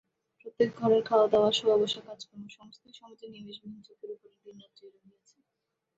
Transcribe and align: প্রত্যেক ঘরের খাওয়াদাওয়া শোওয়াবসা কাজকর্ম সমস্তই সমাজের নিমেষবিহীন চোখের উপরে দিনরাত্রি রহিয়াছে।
প্রত্যেক 0.39 0.69
ঘরের 0.79 1.01
খাওয়াদাওয়া 1.05 1.49
শোওয়াবসা 1.51 2.01
কাজকর্ম 2.07 2.43
সমস্তই 2.49 2.93
সমাজের 2.93 3.29
নিমেষবিহীন 3.33 3.81
চোখের 3.87 4.09
উপরে 4.15 4.35
দিনরাত্রি 4.43 4.85
রহিয়াছে। 4.87 5.37